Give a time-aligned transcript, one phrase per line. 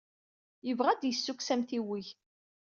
[0.67, 2.07] Yebɣa ad d-yessukkes amtiweg.